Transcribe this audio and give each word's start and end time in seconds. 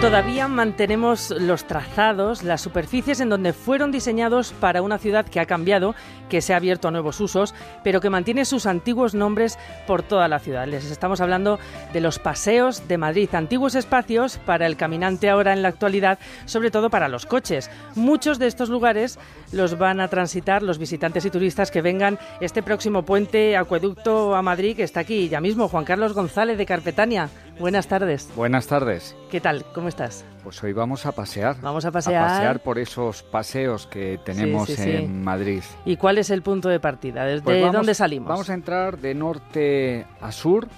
Todavía 0.00 0.46
mantenemos 0.46 1.30
los 1.30 1.64
trazados, 1.64 2.44
las 2.44 2.60
superficies 2.60 3.18
en 3.18 3.30
donde 3.30 3.52
fueron 3.52 3.90
diseñados 3.90 4.52
para 4.52 4.80
una 4.80 4.96
ciudad 4.98 5.26
que 5.26 5.40
ha 5.40 5.46
cambiado, 5.46 5.96
que 6.28 6.40
se 6.40 6.54
ha 6.54 6.56
abierto 6.56 6.86
a 6.86 6.92
nuevos 6.92 7.20
usos, 7.20 7.52
pero 7.82 8.00
que 8.00 8.08
mantiene 8.08 8.44
sus 8.44 8.66
antiguos 8.66 9.16
nombres 9.16 9.58
por 9.88 10.04
toda 10.04 10.28
la 10.28 10.38
ciudad. 10.38 10.68
Les 10.68 10.88
estamos 10.88 11.20
hablando 11.20 11.58
de 11.92 12.00
los 12.00 12.20
paseos 12.20 12.86
de 12.86 12.96
Madrid, 12.96 13.28
antiguos 13.34 13.74
espacios 13.74 14.38
para 14.46 14.66
el 14.66 14.76
caminante 14.76 15.30
ahora 15.30 15.52
en 15.52 15.62
la 15.62 15.68
actualidad, 15.68 16.20
sobre 16.44 16.70
todo 16.70 16.90
para 16.90 17.08
los 17.08 17.26
coches. 17.26 17.68
Muchos 17.96 18.38
de 18.38 18.46
estos 18.46 18.68
lugares 18.68 19.18
los 19.50 19.78
van 19.78 19.98
a 19.98 20.06
transitar 20.06 20.62
los 20.62 20.78
visitantes 20.78 21.24
y 21.24 21.30
turistas 21.30 21.72
que 21.72 21.82
vengan 21.82 22.20
este 22.40 22.62
próximo 22.62 23.02
puente 23.02 23.56
acueducto 23.56 24.36
a 24.36 24.42
Madrid, 24.42 24.76
que 24.76 24.84
está 24.84 25.00
aquí 25.00 25.28
ya 25.28 25.40
mismo, 25.40 25.66
Juan 25.66 25.84
Carlos 25.84 26.12
González 26.12 26.56
de 26.56 26.66
Carpetania. 26.66 27.30
Buenas 27.58 27.88
tardes. 27.88 28.30
Buenas 28.36 28.68
tardes. 28.68 29.16
¿Qué 29.30 29.40
tal? 29.40 29.64
¿Cómo 29.74 29.88
estás? 29.88 30.24
Pues 30.44 30.62
hoy 30.62 30.72
vamos 30.72 31.06
a 31.06 31.12
pasear. 31.12 31.60
Vamos 31.60 31.84
a 31.84 31.90
pasear. 31.90 32.22
A 32.22 32.28
pasear 32.28 32.62
por 32.62 32.78
esos 32.78 33.24
paseos 33.24 33.88
que 33.88 34.20
tenemos 34.24 34.70
en 34.78 35.24
Madrid. 35.24 35.62
¿Y 35.84 35.96
cuál 35.96 36.18
es 36.18 36.30
el 36.30 36.42
punto 36.42 36.68
de 36.68 36.78
partida? 36.78 37.24
¿Desde 37.24 37.42
pues 37.42 37.72
dónde 37.72 37.94
salimos? 37.94 38.28
Vamos 38.28 38.48
a 38.48 38.54
entrar 38.54 38.98
de 38.98 39.14
norte 39.14 40.06
a 40.20 40.30
sur 40.30 40.68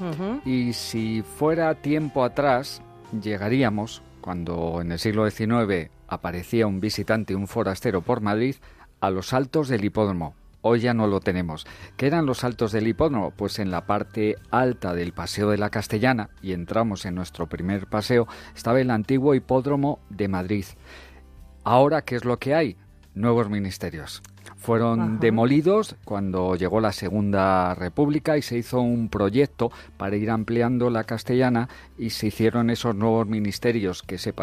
y 0.46 0.72
si 0.72 1.22
fuera 1.22 1.74
tiempo 1.74 2.24
atrás 2.24 2.80
llegaríamos, 3.20 4.02
cuando 4.22 4.80
en 4.80 4.92
el 4.92 4.98
siglo 4.98 5.28
XIX 5.30 5.90
aparecía 6.08 6.66
un 6.66 6.80
visitante, 6.80 7.34
un 7.34 7.46
forastero 7.46 8.00
por 8.00 8.22
Madrid, 8.22 8.56
a 9.00 9.10
los 9.10 9.32
altos 9.32 9.68
del 9.68 9.84
hipódromo 9.84 10.34
hoy 10.62 10.80
ya 10.80 10.94
no 10.94 11.06
lo 11.06 11.20
tenemos. 11.20 11.66
¿Qué 11.96 12.06
eran 12.06 12.26
los 12.26 12.44
altos 12.44 12.72
del 12.72 12.88
hipódromo? 12.88 13.30
Pues 13.30 13.58
en 13.58 13.70
la 13.70 13.86
parte 13.86 14.36
alta 14.50 14.94
del 14.94 15.12
Paseo 15.12 15.50
de 15.50 15.58
la 15.58 15.70
Castellana, 15.70 16.30
y 16.42 16.52
entramos 16.52 17.04
en 17.06 17.14
nuestro 17.14 17.48
primer 17.48 17.86
paseo, 17.86 18.26
estaba 18.54 18.80
el 18.80 18.90
antiguo 18.90 19.34
hipódromo 19.34 20.00
de 20.08 20.28
Madrid. 20.28 20.64
Ahora, 21.64 22.02
¿qué 22.02 22.16
es 22.16 22.24
lo 22.24 22.38
que 22.38 22.54
hay? 22.54 22.76
Nuevos 23.14 23.50
ministerios. 23.50 24.22
Fueron 24.60 25.20
demolidos 25.20 25.96
cuando 26.04 26.54
llegó 26.54 26.80
la 26.80 26.92
Segunda 26.92 27.74
República 27.74 28.36
y 28.36 28.42
se 28.42 28.58
hizo 28.58 28.82
un 28.82 29.08
proyecto 29.08 29.72
para 29.96 30.16
ir 30.16 30.30
ampliando 30.30 30.90
la 30.90 31.04
castellana 31.04 31.70
y 31.96 32.10
se 32.10 32.26
hicieron 32.26 32.68
esos 32.68 32.94
nuevos 32.94 33.26
ministerios 33.26 34.02
que 34.02 34.18
se 34.18 34.34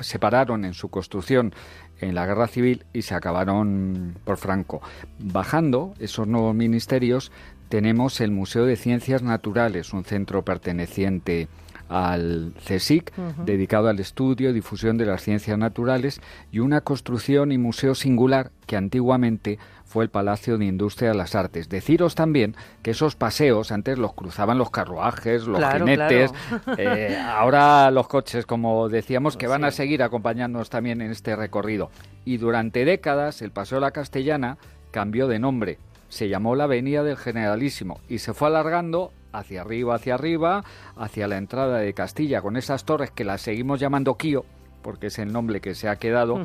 separaron 0.00 0.64
en 0.64 0.72
su 0.72 0.88
construcción 0.88 1.54
en 2.00 2.14
la 2.14 2.24
guerra 2.24 2.48
civil 2.48 2.86
y 2.94 3.02
se 3.02 3.14
acabaron 3.14 4.16
por 4.24 4.38
Franco. 4.38 4.80
Bajando 5.18 5.92
esos 5.98 6.26
nuevos 6.26 6.54
ministerios 6.54 7.30
tenemos 7.68 8.22
el 8.22 8.30
Museo 8.30 8.64
de 8.64 8.76
Ciencias 8.76 9.22
Naturales, 9.22 9.92
un 9.92 10.04
centro 10.04 10.46
perteneciente 10.46 11.48
al 11.92 12.54
CSIC, 12.66 13.12
dedicado 13.44 13.88
al 13.88 14.00
estudio 14.00 14.50
y 14.50 14.52
difusión 14.54 14.96
de 14.96 15.04
las 15.04 15.22
ciencias 15.22 15.58
naturales, 15.58 16.20
y 16.50 16.60
una 16.60 16.80
construcción 16.80 17.52
y 17.52 17.58
museo 17.58 17.94
singular 17.94 18.50
que 18.66 18.76
antiguamente 18.76 19.58
fue 19.84 20.04
el 20.04 20.10
Palacio 20.10 20.56
de 20.56 20.64
Industria 20.64 21.10
de 21.10 21.16
las 21.16 21.34
Artes. 21.34 21.68
Deciros 21.68 22.14
también 22.14 22.56
que 22.82 22.92
esos 22.92 23.14
paseos 23.14 23.70
antes 23.72 23.98
los 23.98 24.14
cruzaban 24.14 24.56
los 24.56 24.70
carruajes, 24.70 25.46
los 25.46 25.62
jinetes, 25.62 26.32
eh, 26.78 27.20
ahora 27.22 27.90
los 27.90 28.08
coches, 28.08 28.46
como 28.46 28.88
decíamos, 28.88 29.36
que 29.36 29.46
van 29.46 29.64
a 29.64 29.70
seguir 29.70 30.02
acompañándonos 30.02 30.70
también 30.70 31.02
en 31.02 31.10
este 31.10 31.36
recorrido. 31.36 31.90
Y 32.24 32.38
durante 32.38 32.86
décadas 32.86 33.42
el 33.42 33.50
Paseo 33.50 33.76
de 33.76 33.82
la 33.82 33.90
Castellana 33.90 34.56
cambió 34.92 35.28
de 35.28 35.38
nombre. 35.38 35.78
Se 36.08 36.28
llamó 36.28 36.56
la 36.56 36.64
Avenida 36.64 37.02
del 37.02 37.18
Generalísimo 37.18 38.00
y 38.08 38.18
se 38.18 38.32
fue 38.32 38.48
alargando 38.48 39.12
hacia 39.32 39.62
arriba, 39.62 39.94
hacia 39.94 40.14
arriba, 40.14 40.64
hacia 40.96 41.28
la 41.28 41.36
entrada 41.36 41.78
de 41.78 41.92
Castilla, 41.94 42.42
con 42.42 42.56
esas 42.56 42.84
torres 42.84 43.10
que 43.10 43.24
las 43.24 43.40
seguimos 43.40 43.80
llamando 43.80 44.16
Kio, 44.16 44.44
porque 44.82 45.08
es 45.08 45.18
el 45.18 45.32
nombre 45.32 45.60
que 45.60 45.74
se 45.74 45.88
ha 45.88 45.96
quedado, 45.96 46.44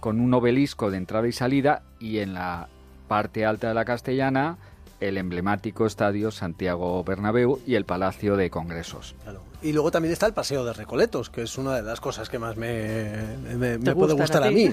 con 0.00 0.20
un 0.20 0.34
obelisco 0.34 0.90
de 0.90 0.98
entrada 0.98 1.26
y 1.28 1.32
salida, 1.32 1.82
y 1.98 2.18
en 2.18 2.34
la 2.34 2.68
parte 3.08 3.44
alta 3.44 3.68
de 3.68 3.74
la 3.74 3.84
Castellana 3.84 4.58
el 5.00 5.18
emblemático 5.18 5.86
estadio 5.86 6.30
Santiago 6.30 7.02
Bernabéu 7.04 7.60
y 7.66 7.74
el 7.74 7.84
Palacio 7.84 8.36
de 8.36 8.48
Congresos. 8.48 9.14
Y 9.62 9.72
luego 9.72 9.90
también 9.90 10.12
está 10.12 10.26
el 10.26 10.32
Paseo 10.32 10.64
de 10.64 10.72
Recoletos, 10.72 11.30
que 11.30 11.42
es 11.42 11.58
una 11.58 11.74
de 11.76 11.82
las 11.82 12.00
cosas 12.00 12.28
que 12.28 12.38
más 12.38 12.56
me, 12.56 13.78
puede 13.94 14.14
gustar 14.14 14.44
a, 14.44 14.50
mí. 14.50 14.70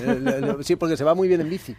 sí, 0.62 0.76
porque 0.76 0.96
se 0.96 1.03
va 1.03 1.16
muy 1.16 1.28
bien 1.28 1.42
en 1.42 1.50
bici 1.50 1.76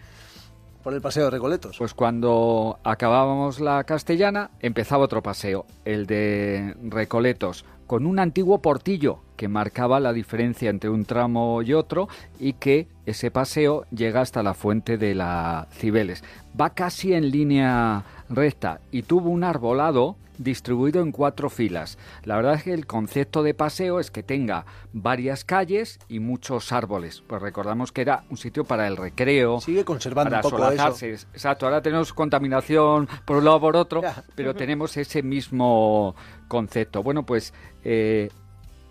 por 0.82 0.94
el 0.94 1.00
paseo 1.00 1.25
de 1.25 1.31
Recoletos. 1.31 1.78
Pues 1.78 1.94
cuando 1.94 2.78
acabábamos 2.84 3.60
la 3.60 3.84
castellana, 3.84 4.50
empezaba 4.60 5.04
otro 5.04 5.22
paseo, 5.22 5.66
el 5.84 6.06
de 6.06 6.76
Recoletos, 6.82 7.65
con 7.87 8.06
un 8.06 8.19
antiguo 8.19 8.60
portillo 8.60 9.21
que 9.37 9.48
marcaba 9.48 10.00
la 10.00 10.12
diferencia 10.12 10.71
entre 10.71 10.91
un 10.91 11.04
tramo 11.04 11.62
y 11.62 11.72
otro 11.75 12.09
y 12.38 12.54
que 12.54 12.87
ese 13.06 13.30
paseo 13.30 13.84
llega 13.90 14.20
hasta 14.20 14.42
la 14.42 14.54
fuente 14.54 14.98
de 14.98 15.14
la 15.14 15.66
Cibeles. 15.72 16.22
Va 16.58 16.70
casi 16.70 17.14
en 17.14 17.30
línea 17.30 18.04
recta 18.28 18.80
y 18.90 19.02
tuvo 19.02 19.30
un 19.30 19.44
arbolado 19.44 20.16
distribuido 20.38 21.02
en 21.02 21.12
cuatro 21.12 21.50
filas. 21.50 21.98
La 22.24 22.36
verdad 22.36 22.54
es 22.54 22.62
que 22.62 22.72
el 22.72 22.86
concepto 22.86 23.42
de 23.42 23.54
paseo 23.54 24.00
es 24.00 24.10
que 24.10 24.22
tenga 24.22 24.64
varias 24.92 25.44
calles 25.44 25.98
y 26.08 26.20
muchos 26.20 26.72
árboles. 26.72 27.22
Pues 27.26 27.42
recordamos 27.42 27.92
que 27.92 28.02
era 28.02 28.24
un 28.30 28.36
sitio 28.36 28.64
para 28.64 28.86
el 28.88 28.96
recreo. 28.96 29.60
Sigue 29.60 29.84
conservando 29.84 30.36
un 30.36 30.42
poco 30.42 30.70
eso. 30.70 31.06
Exacto, 31.06 31.66
ahora 31.66 31.82
tenemos 31.82 32.12
contaminación 32.12 33.08
por 33.24 33.38
un 33.38 33.44
lado 33.44 33.60
por 33.60 33.76
otro, 33.76 34.02
pero 34.34 34.54
tenemos 34.56 34.96
ese 34.96 35.22
mismo 35.22 36.14
concepto. 36.48 37.02
Bueno, 37.02 37.24
pues 37.24 37.52
eh, 37.84 38.30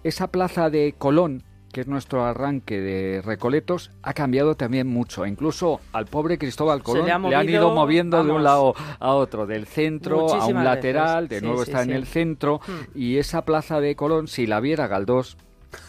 esa 0.04 0.28
plaza 0.28 0.70
de 0.70 0.96
Colón 0.98 1.44
que 1.72 1.82
es 1.82 1.88
nuestro 1.88 2.26
arranque 2.26 2.80
de 2.80 3.22
Recoletos, 3.22 3.92
ha 4.04 4.14
cambiado 4.14 4.56
también 4.56 4.88
mucho. 4.88 5.26
Incluso 5.26 5.82
al 5.94 6.06
pobre 6.06 6.38
Cristóbal 6.38 6.84
Colón 6.84 7.06
le, 7.06 7.36
han 7.36 7.50
ido 7.50 7.74
moviendo 7.74 8.24
de 8.24 8.32
un 8.32 8.44
lado 8.44 8.76
a 9.00 9.12
otro, 9.14 9.46
del 9.46 9.66
centro 9.66 10.34
a 10.34 10.46
un 10.46 10.64
lateral, 10.64 11.28
de 11.28 11.42
nuevo 11.42 11.64
está 11.64 11.84
en 11.84 11.92
el 11.92 12.06
centro, 12.06 12.60
hmm. 12.66 12.98
y 12.98 13.18
esa 13.18 13.44
plaza 13.44 13.80
de 13.80 13.96
Colón, 13.96 14.28
si 14.28 14.48
la 14.48 14.60
viera 14.60 14.88
Galdós, 14.88 15.38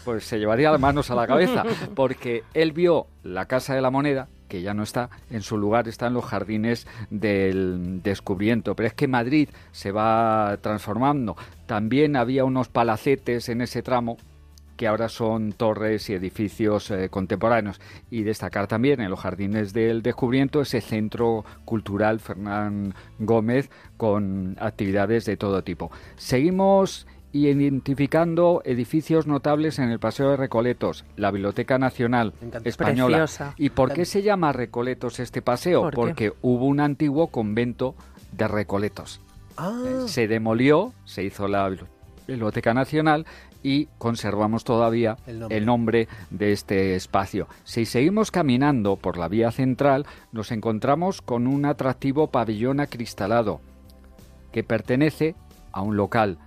pues 0.05 0.23
se 0.25 0.39
llevaría 0.39 0.71
las 0.71 0.79
manos 0.79 1.11
a 1.11 1.15
la 1.15 1.27
cabeza, 1.27 1.63
porque 1.95 2.43
él 2.53 2.71
vio 2.71 3.07
la 3.23 3.45
Casa 3.45 3.75
de 3.75 3.81
la 3.81 3.91
Moneda, 3.91 4.27
que 4.47 4.61
ya 4.61 4.73
no 4.73 4.83
está, 4.83 5.09
en 5.31 5.41
su 5.41 5.57
lugar 5.57 5.87
están 5.87 6.13
los 6.13 6.25
jardines 6.25 6.87
del 7.09 8.01
descubrimiento. 8.03 8.75
Pero 8.75 8.87
es 8.87 8.93
que 8.93 9.07
Madrid 9.07 9.49
se 9.71 9.91
va 9.91 10.57
transformando. 10.61 11.35
También 11.65 12.15
había 12.15 12.45
unos 12.45 12.67
palacetes 12.69 13.49
en 13.49 13.61
ese 13.61 13.81
tramo 13.81 14.17
que 14.83 14.87
ahora 14.89 15.07
son 15.07 15.53
torres 15.53 16.09
y 16.09 16.13
edificios 16.13 16.91
eh, 16.91 17.07
contemporáneos. 17.09 17.79
Y 18.11 18.23
destacar 18.23 18.67
también 18.67 18.99
en 18.99 19.09
los 19.09 19.21
jardines 19.21 19.71
del 19.71 20.01
descubrimiento 20.01 20.59
ese 20.59 20.81
centro 20.81 21.45
cultural 21.63 22.19
Fernán 22.19 22.93
Gómez 23.17 23.69
con 23.95 24.57
actividades 24.59 25.23
de 25.23 25.37
todo 25.37 25.63
tipo. 25.63 25.89
Seguimos 26.17 27.07
identificando 27.31 28.61
edificios 28.65 29.25
notables 29.25 29.79
en 29.79 29.89
el 29.89 29.99
Paseo 29.99 30.31
de 30.31 30.35
Recoletos, 30.35 31.05
la 31.15 31.31
Biblioteca 31.31 31.77
Nacional 31.77 32.33
Española. 32.65 33.25
¿Y 33.55 33.69
por 33.69 33.93
qué 33.93 34.03
se 34.03 34.21
llama 34.21 34.51
Recoletos 34.51 35.21
este 35.21 35.41
paseo? 35.41 35.91
Porque 35.91 36.33
hubo 36.41 36.65
un 36.65 36.81
antiguo 36.81 37.27
convento 37.27 37.95
de 38.33 38.49
Recoletos. 38.49 39.21
Ah. 39.55 40.03
Se 40.07 40.27
demolió, 40.27 40.91
se 41.05 41.23
hizo 41.23 41.47
la 41.47 41.73
Biblioteca 42.27 42.73
Nacional 42.73 43.25
y 43.63 43.87
conservamos 43.97 44.63
todavía 44.63 45.17
el 45.25 45.65
nombre. 45.65 46.07
de 46.29 46.51
este 46.51 46.95
espacio. 46.95 47.47
Si 47.63 47.85
seguimos 47.85 48.29
caminando 48.31 48.97
por 48.97 49.17
la 49.17 49.27
vía 49.27 49.51
central, 49.51 50.05
nos 50.31 50.51
encontramos 50.51 51.21
con 51.21 51.47
un 51.47 51.65
atractivo 51.65 52.27
pabellón 52.27 52.79
acristalado 52.79 53.61
que 54.51 54.63
pertenece 54.63 55.35
a 55.71 55.81
un 55.81 55.97
local, 55.97 56.37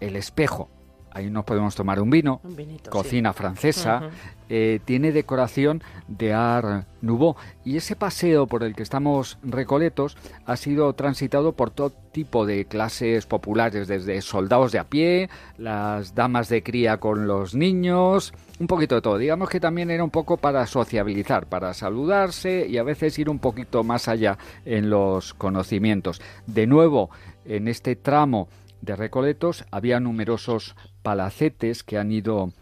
El 0.00 0.16
Espejo, 0.16 0.68
Ahí 1.12 1.30
nos 1.30 1.44
podemos 1.44 1.74
tomar 1.74 2.00
un 2.00 2.10
vino, 2.10 2.40
cocina 2.88 3.32
francesa, 3.32 4.10
eh, 4.48 4.80
tiene 4.84 5.12
decoración 5.12 5.82
de 6.06 6.32
Art 6.32 6.86
Nouveau. 7.00 7.36
Y 7.64 7.76
ese 7.76 7.96
paseo 7.96 8.46
por 8.46 8.62
el 8.62 8.74
que 8.74 8.82
estamos 8.82 9.38
recoletos 9.42 10.16
ha 10.46 10.56
sido 10.56 10.92
transitado 10.92 11.52
por 11.52 11.70
todo 11.70 11.90
tipo 12.12 12.46
de 12.46 12.64
clases 12.64 13.26
populares, 13.26 13.88
desde 13.88 14.20
soldados 14.22 14.72
de 14.72 14.78
a 14.78 14.84
pie, 14.84 15.30
las 15.58 16.14
damas 16.14 16.48
de 16.48 16.62
cría 16.62 16.98
con 16.98 17.26
los 17.26 17.54
niños, 17.54 18.32
un 18.58 18.66
poquito 18.66 18.96
de 18.96 19.02
todo. 19.02 19.18
Digamos 19.18 19.48
que 19.48 19.60
también 19.60 19.90
era 19.90 20.04
un 20.04 20.10
poco 20.10 20.36
para 20.36 20.66
sociabilizar, 20.66 21.46
para 21.46 21.74
saludarse 21.74 22.66
y 22.68 22.78
a 22.78 22.82
veces 22.82 23.18
ir 23.18 23.30
un 23.30 23.38
poquito 23.38 23.82
más 23.82 24.08
allá 24.08 24.38
en 24.64 24.90
los 24.90 25.34
conocimientos. 25.34 26.20
De 26.46 26.66
nuevo, 26.66 27.10
en 27.44 27.68
este 27.68 27.96
tramo 27.96 28.48
de 28.80 28.96
Recoletos 28.96 29.64
había 29.70 30.00
numerosos 30.00 30.74
palacetes 31.02 31.82
que 31.82 31.98
han 31.98 32.12
ido 32.12 32.52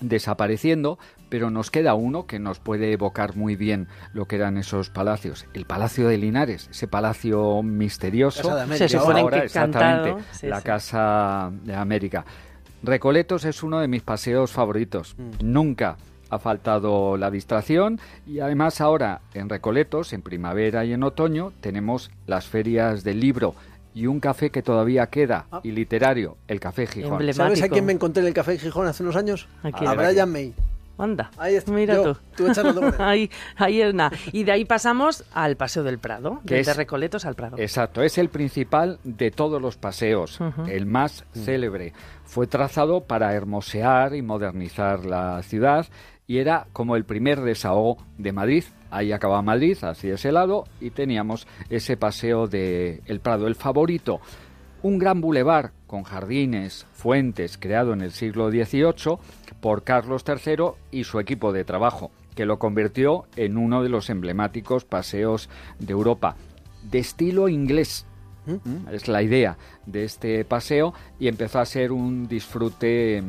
desapareciendo, 0.00 0.98
pero 1.28 1.50
nos 1.50 1.70
queda 1.70 1.94
uno 1.94 2.26
que 2.26 2.38
nos 2.38 2.58
puede 2.58 2.92
evocar 2.92 3.36
muy 3.36 3.56
bien 3.56 3.88
lo 4.12 4.26
que 4.26 4.36
eran 4.36 4.56
esos 4.56 4.90
palacios. 4.90 5.46
El 5.54 5.66
Palacio 5.66 6.08
de 6.08 6.18
Linares, 6.18 6.68
ese 6.70 6.88
palacio 6.88 7.62
misterioso. 7.62 8.58
Se 8.74 8.88
supone 8.88 9.24
exactamente, 9.44 10.16
la 10.42 10.62
Casa 10.62 11.50
de 11.64 11.74
América. 11.74 12.24
Recoletos 12.82 13.44
es 13.44 13.62
uno 13.62 13.80
de 13.80 13.88
mis 13.88 14.02
paseos 14.02 14.52
favoritos. 14.52 15.14
Mm. 15.18 15.52
Nunca 15.52 15.96
ha 16.30 16.38
faltado 16.38 17.16
la 17.16 17.30
distracción 17.30 18.00
y 18.26 18.40
además 18.40 18.80
ahora 18.80 19.20
en 19.34 19.48
Recoletos, 19.48 20.12
en 20.12 20.22
primavera 20.22 20.84
y 20.84 20.92
en 20.92 21.02
otoño, 21.02 21.52
tenemos 21.60 22.10
las 22.26 22.46
ferias 22.46 23.04
del 23.04 23.20
libro 23.20 23.54
y 23.94 24.06
un 24.06 24.20
café 24.20 24.50
que 24.50 24.62
todavía 24.62 25.06
queda 25.08 25.46
Ah. 25.50 25.60
y 25.62 25.72
literario, 25.72 26.36
el 26.48 26.60
Café 26.60 26.86
Gijón. 26.86 27.32
¿Sabes 27.32 27.62
a 27.62 27.68
quién 27.68 27.84
me 27.86 27.92
encontré 27.92 28.22
en 28.22 28.28
el 28.28 28.34
Café 28.34 28.58
Gijón 28.58 28.86
hace 28.86 29.02
unos 29.02 29.16
años? 29.16 29.48
¿A 29.62 29.94
Brian 29.94 30.30
May. 30.30 30.54
Anda, 30.98 31.30
Ahí 31.38 31.54
está. 31.54 31.72
mira 31.72 31.94
Yo, 31.94 32.14
tú. 32.36 32.44
tú 32.52 32.52
ahí, 32.98 33.30
ahí 33.56 33.80
es 33.80 33.94
nada. 33.94 34.14
Y 34.32 34.44
de 34.44 34.52
ahí 34.52 34.66
pasamos 34.66 35.24
al 35.32 35.56
Paseo 35.56 35.82
del 35.82 35.98
Prado, 35.98 36.42
Que 36.46 36.56
desde 36.56 36.72
es- 36.72 36.76
Recoletos 36.76 37.24
al 37.24 37.34
Prado. 37.36 37.56
Exacto, 37.58 38.02
es 38.02 38.18
el 38.18 38.28
principal 38.28 38.98
de 39.02 39.30
todos 39.30 39.62
los 39.62 39.78
paseos, 39.78 40.38
el 40.68 40.84
más 40.84 41.24
célebre. 41.32 41.94
Fue 42.24 42.46
trazado 42.46 43.04
para 43.04 43.32
hermosear 43.34 44.14
y 44.14 44.20
modernizar 44.20 45.06
la 45.06 45.42
ciudad 45.42 45.86
y 46.26 46.36
era 46.36 46.66
como 46.74 46.96
el 46.96 47.04
primer 47.06 47.40
desahogo 47.40 47.96
de 48.18 48.32
Madrid. 48.32 48.64
Ahí 48.90 49.12
acababa 49.12 49.42
Madrid, 49.42 49.78
hacia 49.82 50.14
ese 50.14 50.32
lado, 50.32 50.64
y 50.80 50.90
teníamos 50.90 51.46
ese 51.68 51.96
paseo 51.96 52.46
de 52.46 53.02
El 53.06 53.20
Prado, 53.20 53.46
el 53.46 53.54
favorito. 53.54 54.20
Un 54.82 54.98
gran 54.98 55.20
bulevar 55.20 55.72
con 55.86 56.02
jardines, 56.02 56.86
fuentes, 56.92 57.58
creado 57.58 57.92
en 57.92 58.00
el 58.00 58.12
siglo 58.12 58.50
XVIII 58.50 59.18
por 59.60 59.84
Carlos 59.84 60.24
III 60.26 60.72
y 60.90 61.04
su 61.04 61.20
equipo 61.20 61.52
de 61.52 61.64
trabajo, 61.64 62.10
que 62.34 62.46
lo 62.46 62.58
convirtió 62.58 63.26
en 63.36 63.56
uno 63.56 63.82
de 63.82 63.90
los 63.90 64.10
emblemáticos 64.10 64.84
paseos 64.84 65.48
de 65.78 65.92
Europa. 65.92 66.36
De 66.82 66.98
estilo 66.98 67.48
inglés, 67.48 68.06
¿Mm? 68.46 68.88
es 68.92 69.06
la 69.06 69.22
idea 69.22 69.58
de 69.86 70.04
este 70.04 70.44
paseo, 70.44 70.94
y 71.18 71.28
empezó 71.28 71.60
a 71.60 71.66
ser 71.66 71.92
un 71.92 72.26
disfrute 72.26 73.22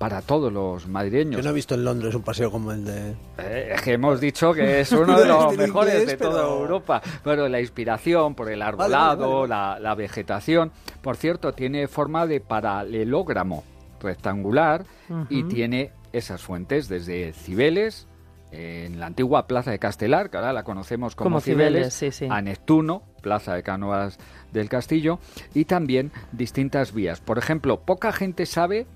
para 0.00 0.22
todos 0.22 0.50
los 0.50 0.88
madrileños. 0.88 1.36
Yo 1.36 1.42
no 1.42 1.50
he 1.50 1.52
visto 1.52 1.74
en 1.74 1.84
Londres 1.84 2.14
un 2.14 2.22
paseo 2.22 2.50
como 2.50 2.72
el 2.72 2.86
de... 2.86 3.10
Eh, 3.36 3.72
es 3.74 3.82
que 3.82 3.92
hemos 3.92 4.18
dicho 4.18 4.54
que 4.54 4.80
es 4.80 4.90
uno 4.92 5.20
de 5.20 5.26
los 5.28 5.54
mejores 5.54 5.92
inglés, 6.00 6.06
de 6.06 6.16
toda 6.16 6.40
pero- 6.42 6.60
Europa, 6.62 7.02
pero 7.22 7.46
la 7.50 7.60
inspiración 7.60 8.34
por 8.34 8.50
el 8.50 8.60
vale, 8.60 8.68
arbolado, 8.70 9.40
vale. 9.40 9.48
La, 9.50 9.78
la 9.78 9.94
vegetación, 9.94 10.72
por 11.02 11.18
cierto, 11.18 11.52
tiene 11.52 11.86
forma 11.86 12.26
de 12.26 12.40
paralelógramo 12.40 13.62
rectangular 14.00 14.86
y 15.28 15.42
tiene 15.44 15.92
esas 16.14 16.40
fuentes 16.40 16.88
desde 16.88 17.34
Cibeles, 17.34 18.08
en 18.52 18.98
la 19.00 19.04
antigua 19.06 19.46
Plaza 19.46 19.70
de 19.70 19.78
Castelar, 19.78 20.30
que 20.30 20.38
ahora 20.38 20.54
la 20.54 20.62
conocemos 20.64 21.14
como, 21.14 21.26
Como 21.26 21.40
Cibeles, 21.42 21.92
sí, 21.92 22.10
sí. 22.10 22.26
a 22.30 22.40
Neptuno, 22.40 23.02
Plaza 23.20 23.52
de 23.54 23.62
Cánovas 23.62 24.16
del 24.50 24.70
Castillo, 24.70 25.18
y 25.52 25.66
también 25.66 26.10
distintas 26.32 26.94
vías. 26.94 27.20
Por 27.20 27.36
ejemplo, 27.36 27.82
poca 27.82 28.12
gente 28.12 28.46
sabe 28.46 28.86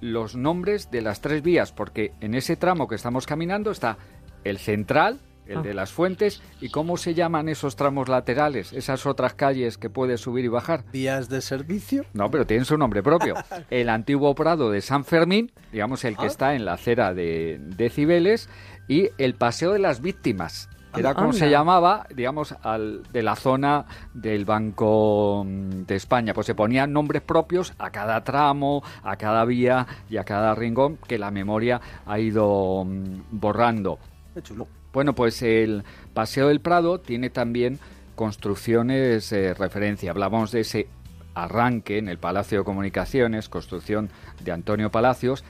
los 0.00 0.36
nombres 0.36 0.90
de 0.90 1.02
las 1.02 1.20
tres 1.20 1.42
vías, 1.42 1.72
porque 1.72 2.12
en 2.20 2.34
ese 2.34 2.56
tramo 2.56 2.86
que 2.88 2.94
estamos 2.94 3.26
caminando 3.26 3.70
está 3.70 3.96
el 4.44 4.58
central, 4.58 5.20
el 5.46 5.58
Ah. 5.58 5.62
de 5.62 5.74
las 5.74 5.92
fuentes, 5.92 6.42
y 6.60 6.70
cómo 6.70 6.96
se 6.96 7.14
llaman 7.14 7.48
esos 7.48 7.76
tramos 7.76 8.08
laterales, 8.08 8.72
esas 8.72 9.06
otras 9.06 9.34
calles 9.34 9.78
que 9.78 9.88
puedes 9.90 10.20
subir 10.20 10.44
y 10.44 10.48
bajar. 10.48 10.84
Vías 10.92 11.28
de 11.28 11.40
servicio. 11.40 12.04
No, 12.14 12.30
pero 12.32 12.46
tienen 12.46 12.64
su 12.64 12.76
nombre 12.76 13.00
propio. 13.02 13.34
El 13.70 13.88
antiguo 13.88 14.34
Prado 14.34 14.70
de 14.72 14.80
San 14.80 15.04
Fermín, 15.04 15.52
digamos 15.72 16.04
el 16.04 16.16
que 16.16 16.24
Ah. 16.24 16.28
está 16.28 16.54
en 16.56 16.64
la 16.64 16.72
acera 16.74 17.14
de, 17.14 17.58
de 17.60 17.90
Cibeles, 17.90 18.48
y 18.88 19.10
el 19.18 19.34
Paseo 19.34 19.72
de 19.72 19.78
las 19.78 20.00
Víctimas, 20.00 20.68
era 20.96 21.14
como 21.14 21.28
Anda. 21.28 21.38
se 21.38 21.50
llamaba, 21.50 22.06
digamos, 22.14 22.54
al, 22.62 23.02
de 23.12 23.22
la 23.22 23.36
zona 23.36 23.84
del 24.14 24.44
Banco 24.44 25.44
mm, 25.46 25.84
de 25.86 25.96
España. 25.96 26.34
Pues 26.34 26.46
se 26.46 26.54
ponían 26.54 26.92
nombres 26.92 27.22
propios 27.22 27.74
a 27.78 27.90
cada 27.90 28.22
tramo, 28.24 28.82
a 29.02 29.16
cada 29.16 29.44
vía 29.44 29.86
y 30.08 30.16
a 30.16 30.24
cada 30.24 30.54
rincón 30.54 30.98
que 31.06 31.18
la 31.18 31.30
memoria 31.30 31.80
ha 32.06 32.18
ido 32.18 32.84
mm, 32.84 33.20
borrando. 33.30 33.98
Qué 34.34 34.42
chulo. 34.42 34.68
Bueno, 34.92 35.14
pues 35.14 35.42
el 35.42 35.84
Paseo 36.14 36.48
del 36.48 36.60
Prado 36.60 37.00
tiene 37.00 37.28
también 37.30 37.78
construcciones 38.14 39.28
de 39.30 39.52
referencia. 39.52 40.10
Hablamos 40.10 40.52
de 40.52 40.60
ese 40.60 40.88
arranque 41.34 41.98
en 41.98 42.08
el 42.08 42.18
Palacio 42.18 42.58
de 42.58 42.64
Comunicaciones, 42.64 43.48
construcción 43.48 44.08
de 44.42 44.52
Antonio 44.52 44.90
Palacios, 44.90 45.44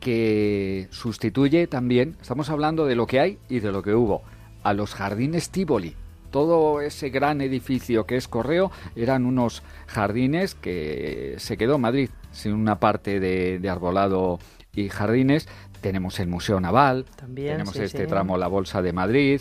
que 0.00 0.88
sustituye 0.90 1.66
también, 1.66 2.16
estamos 2.20 2.50
hablando 2.50 2.86
de 2.86 2.96
lo 2.96 3.06
que 3.06 3.20
hay 3.20 3.38
y 3.48 3.60
de 3.60 3.72
lo 3.72 3.82
que 3.82 3.94
hubo, 3.94 4.22
a 4.68 4.74
los 4.74 4.94
jardines 4.94 5.50
Tívoli. 5.50 5.94
Todo 6.30 6.82
ese 6.82 7.08
gran 7.08 7.40
edificio 7.40 8.04
que 8.04 8.16
es 8.16 8.28
Correo 8.28 8.70
eran 8.96 9.24
unos 9.24 9.62
jardines 9.86 10.54
que 10.54 11.36
se 11.38 11.56
quedó 11.56 11.78
Madrid 11.78 12.10
sin 12.32 12.52
una 12.52 12.78
parte 12.78 13.18
de, 13.18 13.58
de 13.58 13.70
arbolado 13.70 14.38
y 14.74 14.90
jardines. 14.90 15.48
Tenemos 15.80 16.20
el 16.20 16.28
Museo 16.28 16.60
Naval, 16.60 17.06
También, 17.16 17.52
tenemos 17.52 17.74
sí, 17.74 17.82
este 17.82 18.02
sí. 18.02 18.08
tramo 18.08 18.36
La 18.36 18.48
Bolsa 18.48 18.82
de 18.82 18.92
Madrid, 18.92 19.40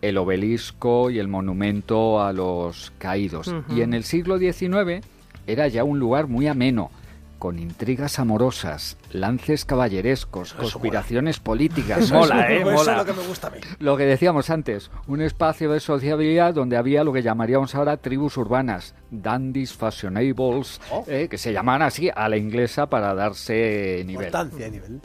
el 0.00 0.16
obelisco 0.16 1.10
y 1.10 1.18
el 1.18 1.28
monumento 1.28 2.22
a 2.22 2.32
los 2.32 2.92
caídos. 2.96 3.54
Y 3.68 3.82
en 3.82 3.92
el 3.92 4.04
siglo 4.04 4.38
XIX 4.38 5.04
era 5.46 5.68
ya 5.68 5.84
un 5.84 5.98
lugar 5.98 6.26
muy 6.26 6.46
ameno, 6.46 6.90
con 7.38 7.58
intrigas 7.58 8.18
amorosas, 8.18 8.96
lances 9.10 9.64
caballerescos, 9.64 10.54
conspiraciones 10.54 11.38
políticas. 11.40 12.10
mola, 12.10 12.50
¿eh? 12.50 12.60
Eso 12.60 12.70
es 12.70 12.74
Mola. 12.74 12.96
lo 12.98 13.04
que 13.04 13.12
me 13.12 13.26
gusta 13.26 13.48
a 13.48 13.50
mí. 13.50 13.58
Lo 13.78 13.96
que 13.96 14.04
decíamos 14.04 14.50
antes, 14.50 14.90
un 15.06 15.20
espacio 15.20 15.70
de 15.70 15.80
sociabilidad 15.80 16.54
donde 16.54 16.76
había 16.76 17.04
lo 17.04 17.12
que 17.12 17.22
llamaríamos 17.22 17.74
ahora 17.74 17.96
tribus 17.98 18.36
urbanas, 18.36 18.94
dandies, 19.10 19.72
fashionables, 19.74 20.80
Oh. 20.90 21.04
eh, 21.06 21.28
que 21.28 21.38
se 21.38 21.52
llamaban 21.52 21.82
así 21.82 22.10
a 22.14 22.28
la 22.28 22.36
inglesa 22.36 22.86
para 22.86 23.14
darse 23.14 24.02
nivel. 24.06 24.26
Importancia 24.26 24.68
nivel. 24.68 25.00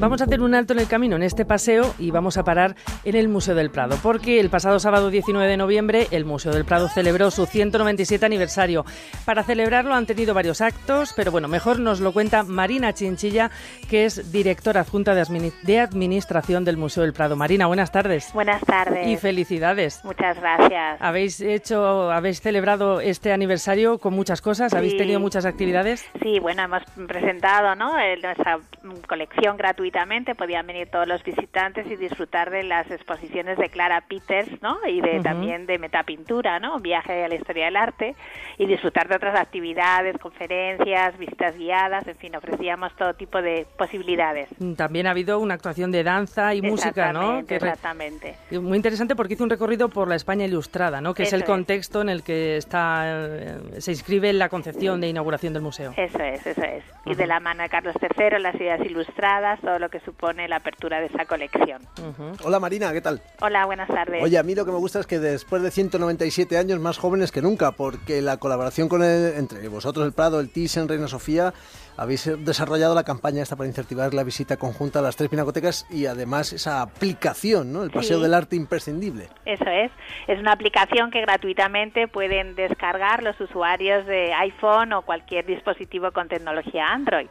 Vamos 0.00 0.22
a 0.22 0.24
hacer 0.24 0.40
un 0.40 0.54
alto 0.54 0.72
en 0.72 0.78
el 0.78 0.88
camino 0.88 1.16
en 1.16 1.22
este 1.22 1.44
paseo 1.44 1.94
y 1.98 2.10
vamos 2.10 2.38
a 2.38 2.42
parar 2.42 2.74
en 3.04 3.14
el 3.16 3.28
Museo 3.28 3.54
del 3.54 3.70
Prado, 3.70 3.98
porque 4.02 4.40
el 4.40 4.48
pasado 4.48 4.78
sábado 4.80 5.10
19 5.10 5.46
de 5.46 5.58
noviembre 5.58 6.06
el 6.10 6.24
Museo 6.24 6.52
del 6.52 6.64
Prado 6.64 6.88
celebró 6.88 7.30
su 7.30 7.44
197 7.44 8.24
aniversario. 8.24 8.86
Para 9.26 9.42
celebrarlo 9.42 9.92
han 9.92 10.06
tenido 10.06 10.32
varios 10.32 10.62
actos, 10.62 11.12
pero 11.14 11.30
bueno, 11.30 11.48
mejor 11.48 11.80
nos 11.80 12.00
lo 12.00 12.12
cuenta 12.12 12.44
Marina 12.44 12.94
Chinchilla, 12.94 13.50
que 13.90 14.06
es 14.06 14.32
directora 14.32 14.80
adjunta 14.80 15.14
de, 15.14 15.20
admini- 15.22 15.52
de 15.64 15.80
Administración 15.80 16.64
del 16.64 16.78
Museo 16.78 17.02
del 17.02 17.12
Prado. 17.12 17.36
Marina, 17.36 17.66
buenas 17.66 17.92
tardes. 17.92 18.30
Buenas 18.32 18.62
tardes. 18.62 19.06
Y 19.06 19.18
felicidades. 19.18 20.02
Muchas 20.02 20.40
gracias. 20.40 20.96
Habéis 21.02 21.42
hecho, 21.42 22.10
habéis 22.10 22.40
celebrado 22.40 23.02
este 23.02 23.34
aniversario 23.34 23.98
con 23.98 24.14
muchas 24.14 24.40
cosas, 24.40 24.72
habéis 24.72 24.92
Sí. 24.92 24.98
tenido 24.98 25.20
muchas 25.20 25.44
actividades. 25.44 26.06
Sí, 26.22 26.38
bueno, 26.40 26.62
hemos 26.62 26.82
presentado 27.06 27.74
¿no? 27.74 27.92
Nuestra 28.22 28.58
colección 29.06 29.58
gratuitamente. 29.94 30.34
Podían 30.34 30.66
venir 30.66 30.88
todos 30.90 31.06
los 31.06 31.22
visitantes 31.24 31.86
y 31.90 31.96
disfrutar 31.96 32.50
de 32.50 32.62
las 32.62 32.90
exposiciones 32.90 33.58
de 33.58 33.68
Clara 33.68 34.02
Peters 34.02 34.50
¿no? 34.62 34.78
y 34.86 35.00
de, 35.00 35.20
también 35.20 35.66
de 35.66 35.78
Metapintura, 35.78 36.58
¿no? 36.60 36.76
un 36.76 36.82
viaje 36.82 37.24
a 37.24 37.28
la 37.28 37.34
historia 37.34 37.66
del 37.66 37.76
arte, 37.76 38.14
y 38.58 38.66
disfrutar 38.66 39.08
de 39.08 39.16
otras 39.16 39.38
actividades, 39.38 40.16
conferencias, 40.18 41.16
visitas 41.18 41.56
guiadas, 41.56 42.06
en 42.06 42.16
fin, 42.16 42.36
ofrecíamos 42.36 42.94
todo 42.96 43.14
tipo 43.14 43.40
de 43.42 43.66
posibilidades. 43.76 44.48
También 44.76 45.06
ha 45.06 45.10
habido 45.10 45.38
una 45.38 45.54
actuación 45.54 45.90
de 45.90 46.02
danza 46.04 46.54
y 46.54 46.62
música, 46.62 47.12
¿no? 47.12 47.38
Exactamente, 47.40 47.46
Que 47.46 47.58
re- 47.58 47.68
Exactamente. 47.70 48.36
Muy 48.60 48.76
interesante 48.76 49.16
porque 49.16 49.34
hizo 49.34 49.44
un 49.44 49.50
recorrido 49.50 49.88
por 49.88 50.08
la 50.08 50.14
España 50.16 50.44
ilustrada, 50.44 51.00
¿no? 51.00 51.14
Que 51.14 51.24
es 51.24 51.32
el 51.32 51.40
es. 51.42 51.46
contexto 51.46 52.00
en 52.02 52.08
el 52.08 52.22
que 52.22 52.56
está 52.56 53.04
eh, 53.06 53.58
se 53.78 53.92
inscribe 53.92 54.32
la 54.32 54.48
concepción 54.48 55.00
de 55.00 55.08
inauguración 55.08 55.52
del 55.52 55.62
museo. 55.62 55.92
Eso 55.96 56.18
es, 56.22 56.46
eso 56.46 56.62
es. 56.62 56.84
Y 57.06 57.14
de 57.14 57.26
la 57.26 57.40
mano 57.40 57.62
de 57.62 57.68
Carlos 57.68 57.94
III, 58.00 58.38
las 58.40 58.54
ideas 58.56 58.80
ilustradas, 58.84 59.60
todo 59.60 59.78
lo 59.80 59.88
que 59.88 60.00
supone 60.00 60.46
la 60.48 60.56
apertura 60.56 61.00
de 61.00 61.06
esa 61.06 61.24
colección. 61.24 61.82
Hola 62.44 62.60
Marina, 62.60 62.92
¿qué 62.92 63.00
tal? 63.00 63.20
Hola, 63.40 63.66
buenas 63.66 63.88
tardes. 63.88 64.22
Oye, 64.22 64.38
a 64.38 64.42
mí 64.42 64.54
lo 64.54 64.64
que 64.64 64.70
me 64.72 64.78
gusta 64.78 65.00
es 65.00 65.06
que 65.06 65.18
después 65.18 65.62
de 65.62 65.70
197 65.70 66.56
años 66.58 66.78
más 66.80 66.98
jóvenes 66.98 67.32
que 67.32 67.42
nunca, 67.42 67.72
porque 67.72 68.22
la 68.22 68.36
colaboración 68.36 68.88
con 68.88 69.02
el, 69.02 69.34
entre 69.36 69.66
vosotros, 69.68 70.06
el 70.06 70.12
Prado, 70.12 70.38
el 70.40 70.50
TIS 70.52 70.76
en 70.76 70.88
Reina 70.88 71.08
Sofía, 71.08 71.52
habéis 71.96 72.30
desarrollado 72.44 72.94
la 72.94 73.04
campaña 73.04 73.42
esta 73.42 73.56
para 73.56 73.68
incentivar 73.68 74.14
la 74.14 74.22
visita 74.24 74.56
conjunta 74.56 75.00
a 75.00 75.02
las 75.02 75.16
tres 75.16 75.28
pinacotecas 75.28 75.86
y 75.90 76.06
además 76.06 76.52
esa 76.52 76.80
aplicación, 76.82 77.72
¿no? 77.72 77.82
El 77.82 77.90
paseo 77.90 78.16
Sí. 78.18 78.22
del 78.22 78.34
arte 78.34 78.56
imprescindible. 78.56 79.28
Eso 79.44 79.64
es. 79.68 79.90
Es 80.26 80.38
una 80.38 80.52
aplicación 80.52 81.10
que 81.10 81.20
gratuitamente 81.20 82.08
pueden 82.08 82.54
descargar 82.54 83.22
los 83.22 83.38
usuarios 83.40 84.06
de 84.06 84.32
iPhone 84.32 84.92
o 84.92 85.02
cualquier 85.02 85.44
dispositivo 85.46 86.10
con 86.12 86.28
tecnología 86.28 86.86
Android. 86.86 87.28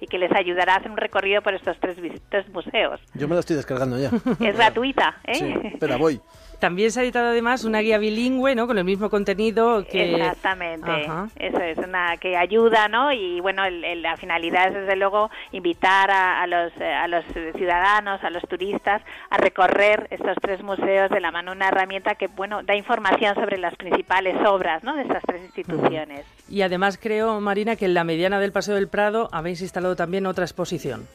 Y 0.00 0.06
que 0.06 0.18
les 0.18 0.32
ayudará 0.32 0.74
a 0.74 0.76
hacer 0.78 0.90
un 0.90 0.96
recorrido 0.96 1.42
por 1.42 1.54
estos 1.54 1.76
tres, 1.80 1.96
tres 2.28 2.48
museos. 2.50 3.00
Yo 3.14 3.28
me 3.28 3.34
la 3.34 3.40
estoy 3.40 3.56
descargando 3.56 3.98
ya. 3.98 4.10
Es 4.40 4.56
gratuita, 4.56 5.16
¿eh? 5.24 5.34
Sí, 5.34 5.54
espera, 5.74 5.96
voy. 5.96 6.20
También 6.58 6.90
se 6.90 7.00
ha 7.00 7.02
editado 7.02 7.28
además 7.28 7.64
una 7.64 7.80
guía 7.80 7.98
bilingüe, 7.98 8.54
¿no? 8.54 8.66
Con 8.66 8.78
el 8.78 8.84
mismo 8.84 9.10
contenido 9.10 9.84
que... 9.86 10.16
Exactamente. 10.16 11.06
Eso 11.36 11.60
es 11.60 11.78
una 11.78 12.16
que 12.16 12.36
ayuda, 12.36 12.88
¿no? 12.88 13.12
Y 13.12 13.40
bueno, 13.40 13.62
la 13.68 14.16
finalidad 14.16 14.68
es 14.68 14.74
desde 14.74 14.96
luego 14.96 15.30
invitar 15.52 16.10
a, 16.10 16.46
los, 16.46 16.72
eh, 16.80 16.92
a 16.92 17.08
los 17.08 17.24
ciudadanos, 17.56 18.22
a 18.24 18.30
los 18.30 18.42
turistas 18.48 19.02
a 19.30 19.36
recorrer 19.36 20.06
estos 20.10 20.36
tres 20.40 20.62
museos 20.62 21.10
de 21.10 21.20
la 21.20 21.30
mano 21.30 21.52
una 21.52 21.68
herramienta 21.68 22.14
que, 22.14 22.28
bueno, 22.28 22.62
da 22.62 22.74
información 22.74 23.34
sobre 23.34 23.58
las 23.58 23.74
principales 23.76 24.36
obras, 24.46 24.82
¿no? 24.82 24.94
De 24.94 25.02
estas 25.02 25.22
tres 25.26 25.42
instituciones. 25.42 26.24
Y 26.48 26.62
además 26.62 26.98
creo, 27.00 27.40
Marina, 27.40 27.76
que 27.76 27.86
en 27.86 27.94
la 27.94 28.04
mediana 28.04 28.40
del 28.40 28.52
Paseo 28.52 28.74
del 28.74 28.88
Prado 28.88 29.28
habéis 29.32 29.62
instalado 29.62 29.96
también 29.96 30.26
otra 30.26 30.44
exposición. 30.44 31.06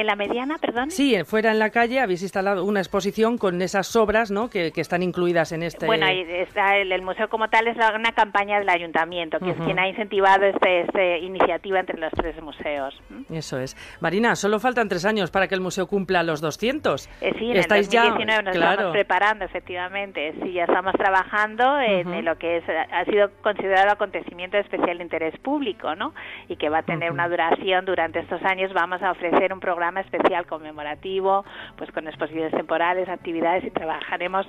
¿En 0.00 0.06
la 0.06 0.16
mediana, 0.16 0.56
perdón? 0.56 0.90
Sí, 0.90 1.14
fuera 1.24 1.50
en 1.50 1.58
la 1.58 1.68
calle 1.68 2.00
habéis 2.00 2.22
instalado 2.22 2.64
una 2.64 2.80
exposición 2.80 3.36
con 3.36 3.60
esas 3.60 3.94
obras 3.96 4.30
¿no? 4.30 4.48
que, 4.48 4.72
están 4.74 5.02
incluidas 5.02 5.52
en 5.52 5.62
este... 5.62 5.84
Bueno, 5.84 6.06
está 6.08 6.78
el, 6.78 7.02
museo 7.02 7.28
como 7.28 7.50
tal 7.50 7.66
es 7.68 7.76
una 7.76 8.12
campaña 8.12 8.58
del 8.58 8.70
ayuntamiento, 8.70 9.38
que 9.38 9.50
es 9.50 9.56
quien 9.58 9.78
ha 9.78 9.86
incentivado 9.86 10.46
esta 10.46 10.70
este 10.70 11.18
iniciativa 11.18 11.80
entre 11.80 11.98
los 11.98 12.10
tres 12.12 12.40
museos. 12.40 12.98
Eso 13.28 13.58
es. 13.58 13.76
Marina, 14.00 14.36
solo 14.36 14.58
faltan 14.58 14.88
tres 14.88 15.04
años 15.04 15.30
para 15.30 15.48
que 15.48 15.54
el 15.54 15.60
museo 15.60 15.86
cumpla 15.86 16.22
los 16.22 16.40
200. 16.40 17.06
Eh, 17.20 17.34
sí, 17.38 17.50
en 17.50 17.58
¿Estáis 17.58 17.92
el 17.92 18.00
2019 18.00 18.24
ya... 18.24 18.42
nos 18.42 18.56
estamos 18.56 18.92
preparando, 18.92 19.44
efectivamente. 19.44 20.32
Sí, 20.42 20.54
ya 20.54 20.64
estamos 20.64 20.94
trabajando 20.94 21.78
en 21.78 22.24
lo 22.24 22.38
que 22.38 22.56
es, 22.56 22.64
ha 22.68 23.04
sido 23.04 23.30
considerado 23.42 23.90
acontecimiento 23.90 24.56
de 24.56 24.62
especial 24.62 25.02
interés 25.02 25.38
público, 25.40 25.94
¿no? 25.94 26.14
Y 26.48 26.56
que 26.56 26.70
va 26.70 26.78
a 26.78 26.82
tener 26.84 27.12
una 27.12 27.28
duración 27.28 27.84
durante 27.84 28.20
estos 28.20 28.42
años. 28.44 28.72
Vamos 28.72 29.02
a 29.02 29.10
ofrecer 29.10 29.52
un 29.52 29.60
programa 29.60 29.89
especial 29.98 30.46
conmemorativo, 30.46 31.44
pues 31.76 31.90
con 31.92 32.06
exposiciones 32.08 32.52
temporales, 32.52 33.08
actividades 33.08 33.64
y 33.64 33.70
trabajaremos 33.70 34.46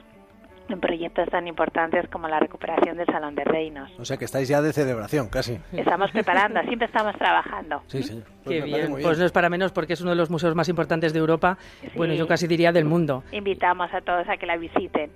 en 0.69 0.79
proyectos 0.79 1.27
tan 1.29 1.47
importantes 1.47 2.07
como 2.09 2.29
la 2.29 2.39
recuperación 2.39 2.95
del 2.95 3.05
Salón 3.07 3.35
de 3.35 3.43
Reinos. 3.43 3.91
O 3.99 4.05
sea 4.05 4.15
que 4.15 4.23
estáis 4.25 4.47
ya 4.47 4.61
de 4.61 4.71
celebración, 4.71 5.27
casi. 5.27 5.59
Estamos 5.73 6.11
preparando, 6.11 6.61
siempre 6.61 6.85
estamos 6.85 7.13
trabajando. 7.17 7.81
Sí, 7.87 8.01
señor. 8.03 8.23
Pues 8.43 8.59
Qué 8.59 8.65
bien. 8.65 8.91
Pues 9.01 9.19
no 9.19 9.25
es 9.25 9.31
para 9.33 9.49
menos 9.49 9.73
porque 9.73 9.93
es 9.93 10.01
uno 10.01 10.11
de 10.11 10.15
los 10.15 10.29
museos 10.29 10.55
más 10.55 10.69
importantes 10.69 11.11
de 11.13 11.19
Europa, 11.19 11.57
bueno, 11.95 12.13
yo 12.13 12.25
casi 12.25 12.47
diría 12.47 12.71
del 12.71 12.85
mundo. 12.85 13.23
Invitamos 13.31 13.93
a 13.93 13.99
todos 14.01 14.27
a 14.29 14.37
que 14.37 14.45
la 14.45 14.55
visiten. 14.55 15.11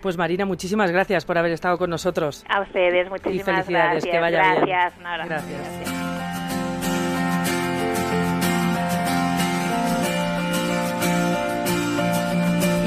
Pues 0.00 0.16
Marina, 0.16 0.46
muchísimas 0.46 0.90
gracias 0.90 1.24
por 1.26 1.36
haber 1.36 1.52
estado 1.52 1.76
con 1.76 1.90
nosotros. 1.90 2.44
A 2.48 2.62
ustedes, 2.62 3.08
muchísimas 3.10 3.40
y 3.40 3.42
felicidades, 3.42 4.04
Que 4.04 4.18
vaya 4.18 4.54
gracias. 4.54 4.94
bien. 4.98 5.26
gracias. 5.26 6.13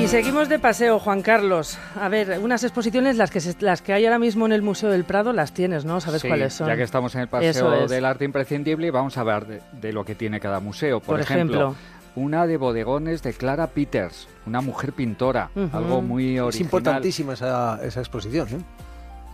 Y 0.08 0.10
seguimos 0.10 0.48
de 0.48 0.58
paseo, 0.58 1.00
Juan 1.00 1.22
Carlos. 1.22 1.78
A 2.00 2.08
ver, 2.08 2.40
unas 2.40 2.64
exposiciones, 2.64 3.18
las 3.18 3.30
que, 3.30 3.42
las 3.60 3.82
que 3.82 3.92
hay 3.92 4.06
ahora 4.06 4.20
mismo 4.20 4.46
en 4.46 4.54
el 4.54 4.62
Museo 4.62 4.90
del 4.90 5.04
Prado, 5.04 5.34
las 5.34 5.54
tienes, 5.54 5.84
¿no? 5.84 6.00
¿Sabes 6.00 6.24
cuáles 6.24 6.54
son? 6.54 6.70
Ya 6.70 6.78
que 6.78 6.84
estamos 6.84 7.14
en 7.16 7.22
el 7.24 7.28
paseo 7.28 7.86
del 7.90 8.06
arte 8.06 8.24
imprescindible, 8.24 8.90
vamos 8.90 9.18
a 9.18 9.20
hablar 9.20 9.46
de, 9.46 9.92
lo 9.92 10.06
que 10.06 10.16
tiene 10.16 10.40
cada 10.40 10.62
museo. 10.62 11.02
Por, 11.02 11.20
ejemplo, 11.20 11.76
una 12.16 12.48
de 12.48 12.56
bodegones 12.56 13.22
de 13.22 13.34
Clara 13.34 13.68
Peters, 13.68 14.30
una 14.46 14.62
mujer 14.62 14.94
pintora, 14.94 15.50
algo 15.74 16.02
muy 16.02 16.40
original. 16.40 16.50
Es 16.52 16.62
importantísima 16.62 17.34
esa, 17.34 17.78
esa 17.84 18.00
exposición. 18.00 18.48
¿eh? 18.48 18.64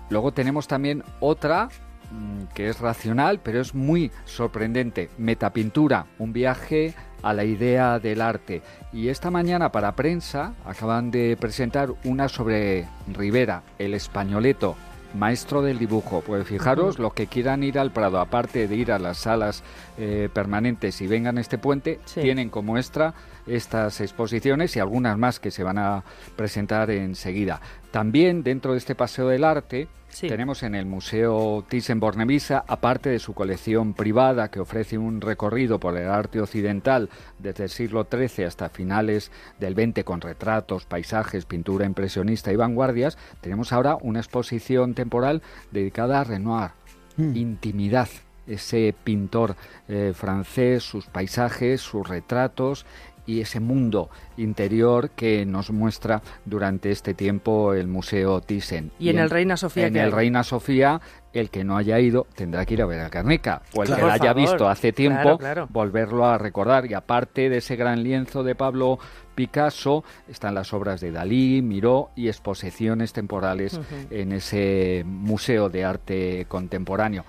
Luego 0.10 0.32
tenemos 0.32 0.68
también 0.68 1.04
otra 1.20 1.70
mm, 2.10 2.46
que 2.56 2.70
es 2.70 2.80
racional, 2.80 3.42
pero 3.44 3.62
es 3.62 3.76
muy 3.76 4.10
sorprendente. 4.26 5.12
Metapintura, 5.20 6.08
un 6.18 6.34
viaje 6.34 6.96
a 7.24 7.34
la 7.34 7.44
idea 7.46 7.98
del 8.00 8.22
arte. 8.22 8.62
Y 8.92 9.08
esta 9.08 9.32
mañana 9.32 9.72
para 9.72 9.96
prensa 9.96 10.54
acaban 10.66 11.10
de 11.10 11.36
presentar 11.40 11.90
una 12.04 12.30
sobre 12.30 12.88
Rivera, 13.08 13.64
el 13.80 13.96
españoleto, 13.96 14.76
maestro 15.14 15.62
del 15.62 15.80
dibujo. 15.80 16.22
Pues 16.26 16.46
fijaros, 16.46 17.00
los 17.00 17.14
que 17.14 17.28
quieran 17.28 17.64
ir 17.64 17.80
al 17.80 17.92
Prado, 17.92 18.20
aparte 18.20 18.68
de 18.68 18.76
ir 18.76 18.92
a 18.92 19.00
las 19.00 19.18
salas 19.18 19.64
eh, 19.98 20.30
permanentes 20.34 21.02
y 21.02 21.08
vengan 21.08 21.38
a 21.38 21.42
este 21.42 21.58
puente, 21.58 22.00
tienen 22.14 22.50
como 22.50 22.78
extra 22.78 23.14
estas 23.48 24.00
exposiciones 24.02 24.76
y 24.76 24.80
algunas 24.80 25.18
más 25.18 25.40
que 25.40 25.52
se 25.52 25.64
van 25.64 25.78
a 25.78 26.04
presentar 26.36 26.90
enseguida. 26.92 27.62
También 27.92 28.44
dentro 28.44 28.72
de 28.72 28.78
este 28.78 28.96
Paseo 28.96 29.28
del 29.28 29.44
Arte 29.44 29.88
tenemos 30.22 30.64
en 30.64 30.76
el 30.76 30.86
Museo 30.86 31.66
Thyssen-Bornemisza, 31.70 32.64
aparte 32.68 33.10
de 33.10 33.20
su 33.20 33.34
colección 33.34 33.94
privada 33.94 34.50
que 34.50 34.60
ofrece 34.60 34.98
un 34.98 35.22
recorrido 35.22 35.80
por 35.80 35.98
el 35.98 36.08
arte 36.10 36.42
occidental 36.42 37.10
desde 37.40 37.66
el 37.66 37.70
siglo 37.70 38.08
XIII 38.10 38.46
hasta 38.46 38.70
finales 38.70 39.32
del 39.60 39.74
XX 39.74 40.04
con 40.04 40.22
retratos, 40.22 40.86
paisajes, 40.86 41.46
pintura 41.46 41.86
impresionista 41.86 42.52
y 42.52 42.56
vanguardias, 42.56 43.18
tenemos 43.42 43.74
ahora 43.74 43.98
una 44.02 44.20
exposición 44.20 44.94
temporal 44.94 45.42
dedicada 45.72 46.22
a 46.22 46.24
Renoir, 46.24 46.72
mm. 47.18 47.36
intimidad. 47.36 48.10
Ese 48.46 48.94
pintor 49.06 49.56
eh, 49.88 50.12
francés, 50.14 50.84
sus 50.84 51.06
paisajes, 51.06 51.80
sus 51.80 52.06
retratos 52.06 52.86
y 53.26 53.42
ese 53.42 53.60
mundo 53.60 54.10
interior 54.38 55.12
que 55.12 55.46
nos 55.46 55.72
muestra 55.72 56.22
durante 56.46 56.92
este 56.92 57.14
tiempo 57.14 57.74
el 57.74 57.88
Museo 57.88 58.42
Thyssen. 58.42 58.92
Y, 59.00 59.10
en, 59.10 59.20
el 59.20 59.30
Reina 59.30 59.58
Sofía. 59.58 59.88
En 59.88 59.96
el 59.96 60.12
Reina 60.12 60.44
Sofía, 60.44 61.02
el 61.34 61.50
que 61.50 61.64
no 61.64 61.78
haya 61.78 62.00
ido 62.00 62.28
tendrá 62.36 62.66
que 62.66 62.76
ir 62.76 62.82
a 62.82 62.86
ver 62.86 63.00
a 63.00 63.10
Guernica, 63.10 63.62
o 63.76 63.84
el 63.84 63.94
que 63.94 64.02
la 64.02 64.14
haya 64.14 64.34
visto 64.34 64.68
hace 64.68 64.94
tiempo, 64.94 65.40
volverlo 65.70 66.26
a 66.26 66.38
recordar. 66.38 66.90
Y 66.90 66.94
aparte 66.94 67.50
de 67.50 67.58
ese 67.58 67.76
gran 67.76 68.04
lienzo 68.04 68.44
de 68.44 68.56
Pablo 68.56 69.00
Picasso, 69.36 70.04
están 70.28 70.56
las 70.56 70.74
obras 70.74 71.02
de 71.02 71.12
Dalí, 71.12 71.62
Miró 71.62 72.12
y 72.16 72.28
exposiciones 72.28 73.14
temporales 73.14 73.80
en 74.10 74.32
ese 74.32 75.04
Museo 75.06 75.70
de 75.70 75.86
Arte 75.86 76.46
Contemporáneo. 76.48 77.26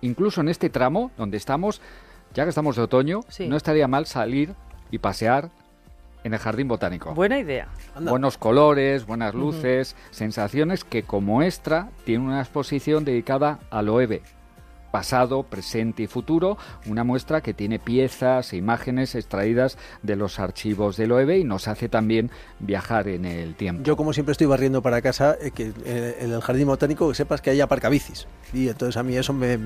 Incluso 0.00 0.40
en 0.40 0.48
este 0.48 0.68
tramo 0.68 1.12
donde 1.16 1.36
estamos, 1.36 1.80
ya 2.34 2.42
que 2.44 2.50
estamos 2.50 2.76
de 2.76 2.82
otoño, 2.82 3.20
no 3.46 3.56
estaría 3.56 3.88
mal 3.88 4.06
salir 4.06 4.54
y 4.90 4.98
pasear 4.98 5.50
en 6.24 6.32
el 6.32 6.40
jardín 6.40 6.68
botánico. 6.68 7.14
Buena 7.14 7.38
idea. 7.38 7.68
Buenos 8.00 8.38
colores, 8.38 9.06
buenas 9.06 9.34
luces, 9.34 9.94
sensaciones 10.10 10.82
que 10.82 11.02
como 11.02 11.42
extra 11.42 11.90
tiene 12.04 12.24
una 12.24 12.40
exposición 12.40 13.04
dedicada 13.04 13.60
al 13.70 13.88
OEB, 13.90 14.22
pasado, 14.94 15.42
presente 15.42 16.04
y 16.04 16.06
futuro, 16.06 16.56
una 16.86 17.02
muestra 17.02 17.40
que 17.40 17.52
tiene 17.52 17.80
piezas 17.80 18.52
e 18.52 18.58
imágenes 18.58 19.16
extraídas 19.16 19.76
de 20.02 20.14
los 20.14 20.38
archivos 20.38 20.96
del 20.96 21.10
OEB 21.10 21.38
y 21.38 21.42
nos 21.42 21.66
hace 21.66 21.88
también 21.88 22.30
viajar 22.60 23.08
en 23.08 23.24
el 23.24 23.56
tiempo. 23.56 23.82
Yo 23.82 23.96
como 23.96 24.12
siempre 24.12 24.30
estoy 24.30 24.46
barriendo 24.46 24.82
para 24.82 25.02
casa, 25.02 25.36
eh, 25.40 25.50
que 25.50 25.72
eh, 25.84 26.18
en 26.20 26.30
el 26.30 26.40
jardín 26.40 26.68
botánico 26.68 27.08
que 27.08 27.16
sepas 27.16 27.40
que 27.40 27.50
hay 27.50 27.60
aparcabicis. 27.60 28.28
Y 28.52 28.68
entonces 28.68 28.96
a 28.96 29.02
mí 29.02 29.16
eso 29.16 29.32
me, 29.32 29.58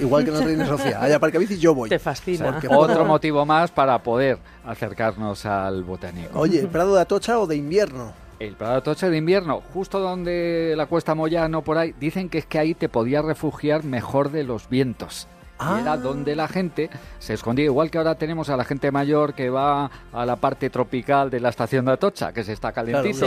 igual 0.00 0.24
que 0.24 0.30
en 0.30 0.36
el 0.38 0.44
Reina 0.46 0.66
Sofía, 0.66 1.00
hay 1.00 1.12
aparcabicis, 1.12 1.60
yo 1.60 1.76
voy. 1.76 1.88
Te 1.88 2.00
fascina. 2.00 2.60
Otro 2.68 3.04
motivo 3.04 3.46
más 3.46 3.70
para 3.70 4.02
poder 4.02 4.40
acercarnos 4.64 5.46
al 5.46 5.84
botánico. 5.84 6.36
Oye, 6.36 6.66
¿Prado 6.66 6.96
de 6.96 7.02
Atocha 7.02 7.38
o 7.38 7.46
de 7.46 7.54
invierno? 7.54 8.14
El 8.46 8.56
Prado 8.56 8.74
de 8.74 8.78
Atocha 8.78 9.08
de 9.08 9.16
invierno, 9.16 9.62
justo 9.72 10.00
donde 10.00 10.74
la 10.76 10.86
Cuesta 10.86 11.14
Moyano, 11.14 11.62
por 11.62 11.78
ahí, 11.78 11.94
dicen 11.98 12.28
que 12.28 12.38
es 12.38 12.46
que 12.46 12.58
ahí 12.58 12.74
te 12.74 12.88
podías 12.88 13.24
refugiar 13.24 13.84
mejor 13.84 14.30
de 14.30 14.44
los 14.44 14.68
vientos. 14.68 15.28
Y 15.60 15.80
era 15.80 15.92
ah. 15.92 15.96
donde 15.96 16.34
la 16.34 16.48
gente 16.48 16.90
se 17.20 17.34
escondía, 17.34 17.66
igual 17.66 17.88
que 17.88 17.98
ahora 17.98 18.16
tenemos 18.16 18.50
a 18.50 18.56
la 18.56 18.64
gente 18.64 18.90
mayor 18.90 19.32
que 19.32 19.48
va 19.48 19.92
a 20.12 20.26
la 20.26 20.34
parte 20.34 20.70
tropical 20.70 21.30
de 21.30 21.38
la 21.38 21.50
estación 21.50 21.84
de 21.84 21.92
Atocha, 21.92 22.32
que 22.32 22.42
se 22.42 22.52
está 22.52 22.72
calentito. 22.72 23.26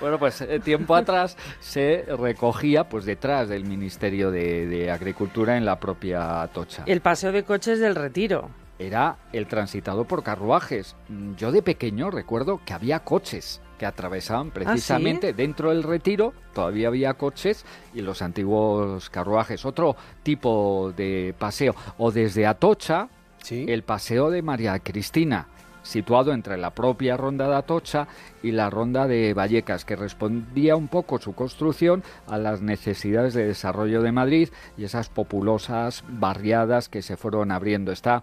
bueno, 0.00 0.20
pues 0.20 0.40
eh, 0.42 0.60
tiempo 0.60 0.94
atrás 0.94 1.36
se 1.58 2.04
recogía 2.16 2.88
pues 2.88 3.06
detrás 3.06 3.48
del 3.48 3.64
Ministerio 3.64 4.30
de, 4.30 4.66
de 4.66 4.88
Agricultura 4.92 5.56
en 5.56 5.64
la 5.64 5.80
propia 5.80 6.42
Atocha. 6.42 6.84
El 6.86 7.00
paseo 7.00 7.32
de 7.32 7.42
coches 7.42 7.80
del 7.80 7.96
Retiro 7.96 8.48
era 8.78 9.16
el 9.32 9.48
transitado 9.48 10.04
por 10.04 10.22
carruajes. 10.22 10.94
Yo 11.36 11.50
de 11.50 11.62
pequeño 11.62 12.12
recuerdo 12.12 12.60
que 12.64 12.72
había 12.72 13.00
coches 13.00 13.62
que 13.78 13.86
atravesaban 13.86 14.48
¿Ah, 14.48 14.54
precisamente 14.54 15.32
dentro 15.32 15.70
del 15.70 15.82
retiro, 15.82 16.32
todavía 16.54 16.88
había 16.88 17.14
coches 17.14 17.64
y 17.94 18.00
los 18.00 18.22
antiguos 18.22 19.10
carruajes. 19.10 19.64
Otro 19.64 19.96
tipo 20.22 20.92
de 20.96 21.34
paseo, 21.38 21.74
o 21.98 22.10
desde 22.10 22.46
Atocha, 22.46 23.08
el 23.50 23.82
paseo 23.82 24.30
de 24.30 24.42
María 24.42 24.78
Cristina, 24.80 25.46
situado 25.86 26.32
entre 26.32 26.56
la 26.56 26.70
propia 26.70 27.16
ronda 27.16 27.48
de 27.48 27.54
Atocha 27.54 28.08
y 28.42 28.50
la 28.50 28.70
ronda 28.70 29.06
de 29.06 29.32
Vallecas, 29.34 29.84
que 29.84 29.96
respondía 29.96 30.76
un 30.76 30.88
poco 30.88 31.18
su 31.18 31.34
construcción 31.34 32.02
a 32.26 32.38
las 32.38 32.60
necesidades 32.60 33.34
de 33.34 33.46
desarrollo 33.46 34.02
de 34.02 34.12
Madrid 34.12 34.48
y 34.76 34.84
esas 34.84 35.08
populosas 35.08 36.04
barriadas 36.08 36.88
que 36.88 37.02
se 37.02 37.16
fueron 37.16 37.52
abriendo. 37.52 37.92
Está 37.92 38.22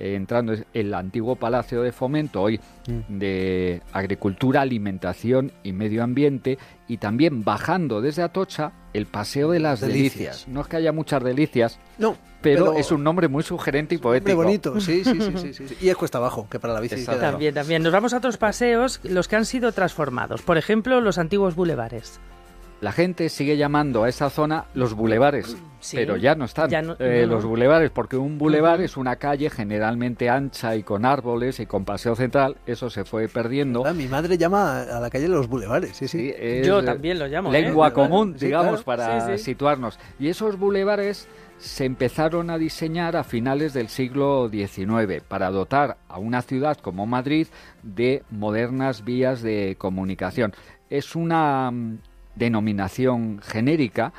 entrando 0.00 0.54
el 0.72 0.94
antiguo 0.94 1.36
Palacio 1.36 1.82
de 1.82 1.92
Fomento, 1.92 2.42
hoy 2.42 2.58
mm. 2.86 3.18
de 3.18 3.82
Agricultura, 3.92 4.62
Alimentación 4.62 5.52
y 5.62 5.72
Medio 5.72 6.02
Ambiente, 6.02 6.58
y 6.88 6.96
también 6.96 7.44
bajando 7.44 8.00
desde 8.00 8.22
Atocha 8.22 8.72
el 8.92 9.06
Paseo 9.06 9.50
de 9.50 9.60
las 9.60 9.80
delicias. 9.80 10.48
No 10.48 10.62
es 10.62 10.66
que 10.66 10.76
haya 10.76 10.92
muchas 10.92 11.22
delicias, 11.22 11.78
no, 11.98 12.16
pero, 12.42 12.74
es 12.74 12.90
un 12.90 13.04
nombre 13.04 13.28
muy 13.28 13.42
sugerente 13.42 13.94
y 13.94 13.98
poético. 13.98 14.36
Muy 14.36 14.44
bonito, 14.44 14.80
sí, 14.80 15.04
sí, 15.04 15.18
sí, 15.20 15.52
sí, 15.52 15.76
Y 15.80 15.88
es 15.88 15.96
cuesta 15.96 16.18
abajo, 16.18 16.48
que 16.50 16.58
para 16.58 16.72
la 16.72 16.80
bici. 16.80 17.04
También, 17.04 17.54
también. 17.54 17.82
Nos 17.82 17.92
vamos 17.92 18.14
a 18.14 18.18
otros 18.18 18.38
paseos, 18.38 19.00
los 19.04 19.28
que 19.28 19.36
han 19.36 19.44
sido 19.44 19.72
transformados. 19.72 20.42
Por 20.42 20.56
ejemplo, 20.56 21.00
los 21.00 21.18
antiguos 21.18 21.54
bulevares. 21.54 22.20
La 22.80 22.92
gente 22.92 23.28
sigue 23.28 23.58
llamando 23.58 24.04
a 24.04 24.08
esa 24.08 24.30
zona 24.30 24.64
los 24.72 24.94
bulevares, 24.94 25.54
pero 25.92 26.16
ya 26.16 26.34
no 26.34 26.46
están 26.46 26.70
eh, 26.98 27.26
los 27.26 27.44
bulevares, 27.44 27.90
porque 27.90 28.16
un 28.16 28.38
bulevar 28.38 28.80
es 28.80 28.96
una 28.96 29.16
calle 29.16 29.50
generalmente 29.50 30.30
ancha 30.30 30.76
y 30.76 30.82
con 30.82 31.04
árboles 31.04 31.60
y 31.60 31.66
con 31.66 31.84
paseo 31.84 32.16
central, 32.16 32.56
eso 32.64 32.88
se 32.88 33.04
fue 33.04 33.28
perdiendo. 33.28 33.84
mi 33.92 34.06
madre 34.06 34.38
llama 34.38 34.82
a 34.82 34.98
la 34.98 35.10
calle 35.10 35.28
los 35.28 35.46
bulevares, 35.46 35.94
sí, 35.94 36.08
sí. 36.08 36.32
Yo 36.64 36.82
también 36.82 37.18
lo 37.18 37.26
llamo. 37.26 37.52
Lengua 37.52 37.88
¿eh? 37.88 37.92
común, 37.92 38.34
digamos, 38.38 38.82
para 38.82 39.36
situarnos. 39.36 39.98
Y 40.18 40.28
esos 40.28 40.58
bulevares 40.58 41.28
se 41.60 41.84
empezaron 41.84 42.48
a 42.48 42.56
diseñar 42.56 43.16
a 43.16 43.24
finales 43.24 43.74
del 43.74 43.88
siglo 43.88 44.48
XIX 44.50 45.22
para 45.28 45.50
dotar 45.50 45.98
a 46.08 46.18
una 46.18 46.40
ciudad 46.40 46.78
como 46.78 47.04
Madrid 47.06 47.48
de 47.82 48.22
modernas 48.30 49.04
vías 49.04 49.42
de 49.42 49.76
comunicación. 49.78 50.54
Es 50.88 51.14
una 51.14 51.70
mm, 51.70 51.98
denominación 52.34 53.40
genérica 53.42 54.12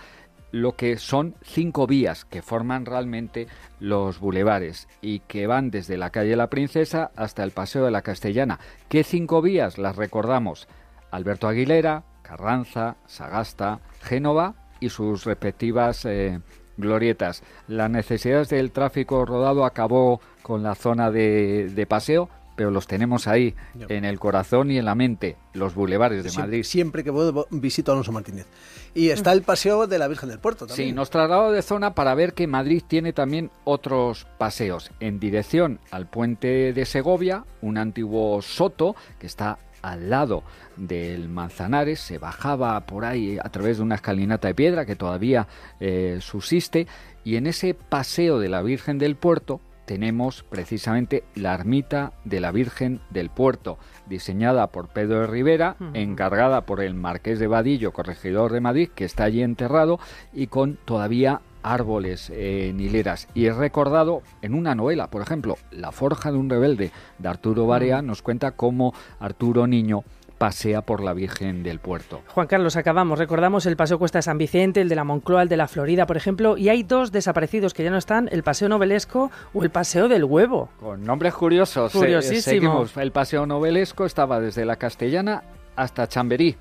lo 0.52 0.76
que 0.76 0.98
son 0.98 1.36
cinco 1.42 1.88
vías 1.88 2.26
que 2.26 2.42
forman 2.42 2.86
realmente 2.86 3.48
los 3.80 4.20
bulevares 4.20 4.88
y 5.02 5.20
que 5.20 5.48
van 5.48 5.72
desde 5.72 5.98
la 5.98 6.10
calle 6.10 6.36
La 6.36 6.50
Princesa 6.50 7.12
hasta 7.16 7.44
el 7.44 7.52
Paseo 7.52 7.86
de 7.86 7.92
la 7.92 8.02
Castellana. 8.02 8.60
¿Qué 8.90 9.04
cinco 9.04 9.42
vías 9.42 9.78
las 9.78 9.96
recordamos? 9.96 10.68
Alberto 11.10 11.48
Aguilera, 11.48 12.04
Carranza, 12.22 12.98
Sagasta, 13.06 13.80
Génova 14.02 14.56
y 14.80 14.90
sus 14.90 15.24
respectivas 15.26 16.06
eh, 16.06 16.40
glorietas. 16.78 17.44
Las 17.68 17.90
necesidades 17.90 18.50
del 18.50 18.72
tráfico 18.72 19.26
rodado 19.26 19.66
acabó 19.66 20.22
con 20.42 20.64
la 20.64 20.76
zona 20.76 21.12
de 21.12 21.86
paseo, 21.88 22.30
pero 22.62 22.70
los 22.70 22.86
tenemos 22.86 23.28
ahí, 23.28 23.56
en 23.90 24.06
el 24.06 24.20
corazón 24.20 24.70
y 24.70 24.78
en 24.78 24.86
la 24.86 24.94
mente, 24.94 25.36
los 25.54 25.74
bulevares 25.74 26.24
de 26.24 26.32
Madrid. 26.34 26.62
Siempre 26.62 27.04
que 27.04 27.12
puedo 27.12 27.48
visito 27.50 27.92
a 27.92 27.96
Alonso 27.96 28.12
Martínez. 28.12 28.46
Y 28.94 29.10
está 29.10 29.32
el 29.32 29.42
paseo 29.42 29.88
de 29.88 29.98
la 29.98 30.08
Virgen 30.08 30.30
del 30.30 30.38
Puerto 30.38 30.68
también. 30.68 30.90
Sí, 30.90 30.94
nos 30.94 31.10
trasladamos 31.10 31.54
de 31.54 31.64
zona 31.64 31.96
para 31.96 32.14
ver 32.14 32.36
que 32.36 32.46
Madrid 32.46 32.84
tiene 32.88 33.14
también 33.14 33.50
otros 33.64 34.28
paseos. 34.38 34.92
En 35.00 35.20
dirección 35.20 35.80
al 35.90 36.08
puente 36.08 36.72
de 36.72 36.86
Segovia, 36.86 37.46
un 37.64 37.80
antiguo 37.80 38.40
soto 38.44 38.96
que 39.18 39.26
está 39.26 39.58
al 39.82 40.12
lado 40.12 40.44
del 40.78 41.28
Manzanares, 41.28 42.00
se 42.00 42.20
bajaba 42.20 42.80
por 42.86 43.06
ahí 43.06 43.40
a 43.44 43.50
través 43.50 43.78
de 43.78 43.84
una 43.84 43.96
escalinata 43.96 44.50
de 44.50 44.54
piedra 44.54 44.86
que 44.86 44.96
todavía 44.96 45.48
eh, 45.80 46.20
subsiste, 46.22 46.86
y 47.24 47.38
en 47.38 47.48
ese 47.48 47.74
paseo 47.74 48.38
de 48.38 48.50
la 48.50 48.62
Virgen 48.62 49.00
del 49.00 49.16
Puerto 49.16 49.62
tenemos 49.92 50.44
precisamente 50.44 51.26
la 51.36 51.54
ermita 51.54 52.14
de 52.24 52.40
la 52.40 52.54
Virgen 52.54 53.02
del 53.10 53.30
Puerto, 53.30 53.78
diseñada 54.08 54.68
por 54.68 54.88
Pedro 54.88 55.20
de 55.20 55.28
Rivera, 55.28 55.76
encargada 55.94 56.62
por 56.62 56.80
el 56.80 56.94
Marqués 56.94 57.40
de 57.40 57.48
Vadillo, 57.48 57.92
corregidor 57.92 58.54
de 58.54 58.62
Madrid, 58.62 58.90
que 58.96 59.04
está 59.04 59.26
allí 59.26 59.44
enterrado 59.44 60.00
y 60.32 60.48
con 60.48 60.78
todavía 60.86 61.42
árboles 61.62 62.30
en 62.30 62.80
hileras. 62.80 63.28
Y 63.34 63.48
es 63.48 63.58
recordado 63.58 64.22
en 64.42 64.54
una 64.54 64.76
novela, 64.76 65.10
por 65.10 65.24
ejemplo, 65.24 65.58
La 65.72 65.92
Forja 65.92 66.32
de 66.32 66.38
un 66.38 66.50
Rebelde, 66.50 66.94
de 67.20 67.28
Arturo 67.28 67.68
Barea, 67.68 68.02
nos 68.02 68.22
cuenta 68.22 68.52
cómo 68.52 68.94
Arturo 69.20 69.68
Niño 69.68 70.06
pasea 70.42 70.82
por 70.82 71.04
la 71.04 71.14
Virgen 71.14 71.62
del 71.62 71.78
Puerto. 71.78 72.24
Juan 72.30 72.48
Carlos, 72.48 72.76
acabamos. 72.76 73.20
Recordamos 73.20 73.68
el 73.68 73.78
Paseo 73.78 74.00
Cuesta 74.00 74.18
de 74.18 74.24
San 74.24 74.40
Vicente, 74.40 74.82
el 74.82 74.90
de 74.90 74.96
la 74.96 75.04
Moncloa, 75.04 75.44
el 75.44 75.50
de 75.50 75.56
la 75.56 75.68
Florida, 75.68 76.08
por 76.08 76.18
ejemplo, 76.18 76.58
y 76.58 76.70
hay 76.70 76.82
dos 76.82 77.12
desaparecidos 77.12 77.76
que 77.76 77.84
ya 77.84 77.92
no 77.92 77.98
están, 78.00 78.28
el 78.32 78.42
Paseo 78.42 78.68
Novelesco 78.68 79.30
o 79.54 79.64
el 79.64 79.70
Paseo 79.70 80.08
del 80.08 80.24
Huevo. 80.24 80.70
Con 80.80 81.04
nombres 81.04 81.36
curiosos. 81.36 81.92
Curiosísimos. 81.92 82.98
El 82.98 83.12
Paseo 83.12 83.46
Novelesco 83.46 84.04
estaba 84.04 84.40
desde 84.40 84.66
la 84.66 84.78
Castellana 84.78 85.44
hasta 85.76 86.08
Chamberí 86.08 86.56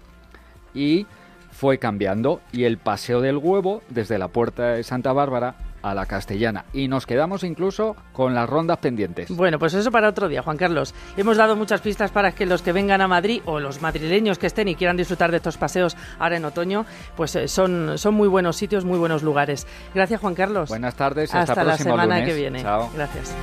y 0.74 1.06
fue 1.50 1.78
cambiando 1.78 2.42
y 2.52 2.64
el 2.64 2.76
Paseo 2.76 3.22
del 3.22 3.38
Huevo 3.38 3.80
desde 3.88 4.18
la 4.18 4.28
Puerta 4.28 4.72
de 4.72 4.82
Santa 4.82 5.14
Bárbara 5.14 5.54
a 5.82 5.94
la 5.94 6.06
castellana 6.06 6.64
y 6.72 6.88
nos 6.88 7.06
quedamos 7.06 7.44
incluso 7.44 7.96
con 8.12 8.34
las 8.34 8.48
rondas 8.48 8.78
pendientes. 8.78 9.30
Bueno, 9.30 9.58
pues 9.58 9.74
eso 9.74 9.90
para 9.90 10.08
otro 10.08 10.28
día, 10.28 10.42
Juan 10.42 10.56
Carlos. 10.56 10.94
Hemos 11.16 11.36
dado 11.36 11.56
muchas 11.56 11.80
pistas 11.80 12.10
para 12.10 12.32
que 12.32 12.46
los 12.46 12.62
que 12.62 12.72
vengan 12.72 13.00
a 13.00 13.08
Madrid 13.08 13.42
o 13.46 13.60
los 13.60 13.80
madrileños 13.80 14.38
que 14.38 14.46
estén 14.46 14.68
y 14.68 14.74
quieran 14.74 14.96
disfrutar 14.96 15.30
de 15.30 15.38
estos 15.38 15.56
paseos 15.56 15.96
ahora 16.18 16.36
en 16.36 16.44
otoño, 16.44 16.86
pues 17.16 17.36
eh, 17.36 17.48
son, 17.48 17.98
son 17.98 18.14
muy 18.14 18.28
buenos 18.28 18.56
sitios, 18.56 18.84
muy 18.84 18.98
buenos 18.98 19.22
lugares. 19.22 19.66
Gracias, 19.94 20.20
Juan 20.20 20.34
Carlos. 20.34 20.68
Buenas 20.68 20.94
tardes, 20.94 21.34
hasta, 21.34 21.52
hasta 21.52 21.64
la 21.64 21.76
semana 21.76 22.24
que 22.24 22.34
viene. 22.34 22.62
Gracias. 22.62 23.34